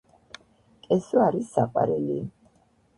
[0.87, 2.21] კესო არის საყვარელი!